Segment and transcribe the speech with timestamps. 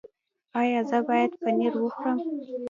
[0.61, 2.17] ایا زه باید پنیر وخورم؟